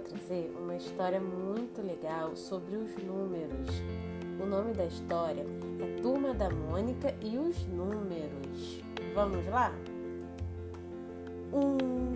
[0.00, 3.68] vou trazer uma história muito legal sobre os números.
[4.42, 5.44] O nome da história
[5.78, 8.82] é Turma da Mônica e os Números.
[9.14, 9.72] Vamos lá?
[11.52, 12.14] Um,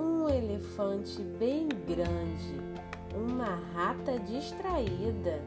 [0.00, 2.60] um elefante bem grande,
[3.14, 5.40] uma rata distraída,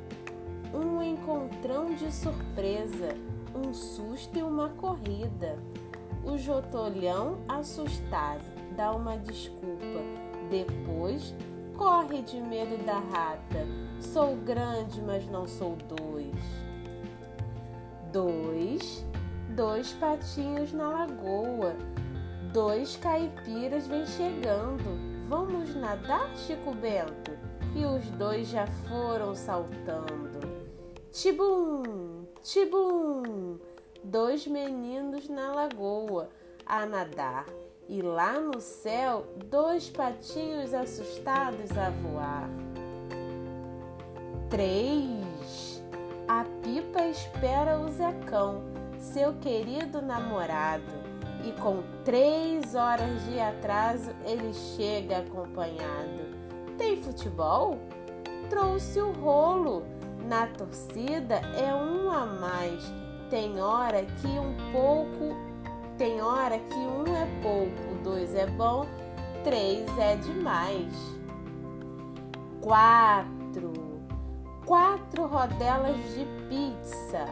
[0.74, 3.16] um encontrão de surpresa,
[3.54, 5.60] um susto e uma corrida.
[6.24, 8.42] O jotolhão assustado
[8.76, 10.02] dá uma desculpa,
[10.50, 11.34] depois
[11.82, 13.66] corre de medo da rata.
[14.00, 16.36] Sou grande, mas não sou dois.
[18.14, 19.04] Dois,
[19.50, 21.76] dois patinhos na lagoa.
[22.54, 25.26] Dois caipiras vêm chegando.
[25.28, 27.32] Vamos nadar, Chico Bento?
[27.76, 30.40] E os dois já foram saltando.
[31.12, 33.58] Tibum, tibum,
[34.04, 36.30] dois meninos na lagoa
[36.64, 37.48] a nadar.
[37.90, 42.50] E lá no céu, dois patinhos assustados a voar.
[44.50, 45.84] Três.
[46.28, 48.64] A pipa espera o Zecão,
[48.98, 50.92] seu querido namorado,
[51.44, 56.32] e com três horas de atraso ele chega acompanhado.
[56.78, 57.78] Tem futebol?
[58.50, 59.84] Trouxe o rolo.
[60.28, 62.84] Na torcida é um a mais.
[63.30, 65.36] Tem hora que um pouco,
[65.98, 67.71] tem hora que um é pouco,
[68.36, 68.86] é bom,
[69.44, 70.94] três é demais.
[72.62, 73.92] Quatro
[74.66, 77.26] quatro rodelas de pizza,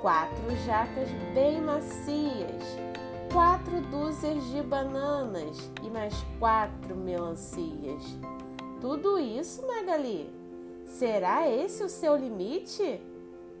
[0.00, 2.62] quatro jacas bem macias,
[3.32, 8.02] quatro dúzias de bananas e mais quatro melancias.
[8.80, 10.32] Tudo isso, Magali?
[10.86, 13.02] Será esse o seu limite?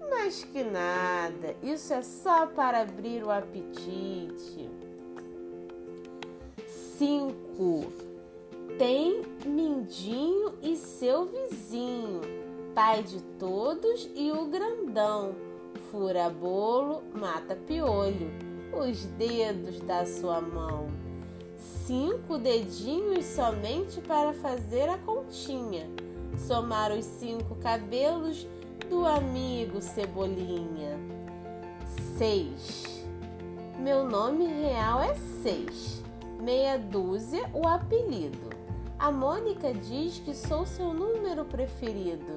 [0.08, 4.70] Mas que nada, isso é só para abrir o apetite.
[6.98, 7.92] 5.
[8.76, 12.20] Tem Mindinho e seu vizinho
[12.74, 15.34] pai de todos e o grandão.
[15.90, 18.30] Fura bolo, mata piolho,
[18.72, 20.88] os dedos da sua mão.
[21.56, 25.88] Cinco dedinhos somente para fazer a continha.
[26.36, 28.46] Somar os cinco cabelos
[28.88, 30.98] do amigo Cebolinha.
[32.16, 33.04] Seis.
[33.78, 36.07] Meu nome real é Seis.
[36.38, 38.50] Meia dúzia o apelido.
[38.96, 42.32] A Mônica diz que sou seu número preferido.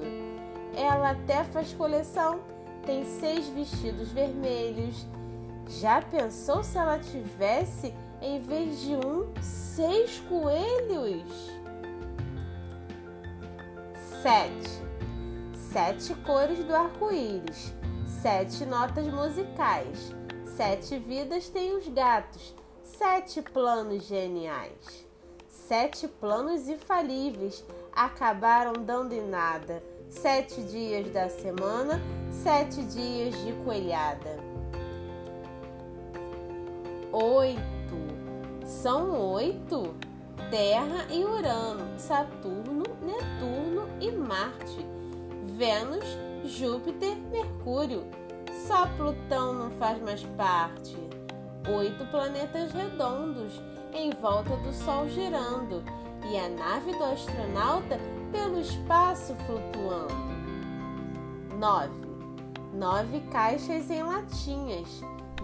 [0.74, 2.40] Ela até faz coleção,
[2.84, 5.06] tem seis vestidos vermelhos.
[5.68, 11.30] Já pensou se ela tivesse, em vez de um, seis coelhos?
[14.20, 14.82] Sete.
[15.54, 17.72] Sete cores do arco-íris.
[18.20, 20.12] Sete notas musicais.
[20.44, 22.54] Sete vidas têm os gatos.
[22.98, 25.06] Sete planos geniais.
[25.48, 29.82] Sete planos infalíveis acabaram dando em nada
[30.12, 34.38] sete dias da semana, sete dias de coelhada.
[37.10, 37.62] Oito.
[38.66, 39.94] São oito.
[40.50, 44.86] Terra e Urano, Saturno, Netuno e Marte,
[45.56, 46.04] Vênus,
[46.44, 48.04] Júpiter, Mercúrio.
[48.66, 51.11] Só Plutão não faz mais parte.
[51.68, 53.62] Oito planetas redondos
[53.94, 55.84] em volta do Sol girando
[56.28, 58.00] e a nave do astronauta
[58.32, 60.12] pelo espaço flutuando.
[61.56, 61.92] 9.
[62.74, 64.88] Nove caixas em latinhas,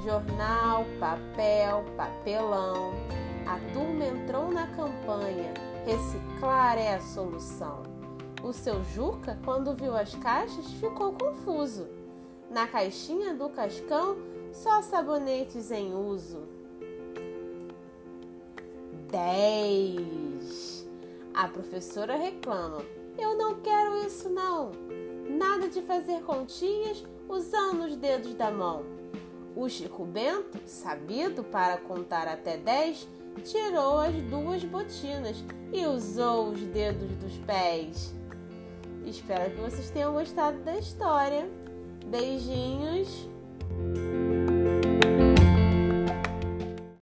[0.03, 2.95] jornal, papel, papelão.
[3.47, 5.55] A turma entrou na campanha,
[5.87, 7.85] reciclar é a solução.
[8.43, 11.87] O seu Juca, quando viu as caixas, ficou confuso.
[12.51, 14.17] Na caixinha do cascão,
[14.53, 16.49] só sabonetes em uso.
[19.11, 20.89] 10.
[21.35, 22.83] A professora reclama:
[23.19, 24.73] Eu não quero isso, não.
[25.29, 28.85] Nada de fazer continhas usando os dedos da mão.
[29.55, 33.09] O Chico Bento, sabido para contar até dez,
[33.45, 35.43] tirou as duas botinas
[35.73, 38.15] e usou os dedos dos pés.
[39.05, 41.49] Espero que vocês tenham gostado da história.
[42.07, 43.29] Beijinhos!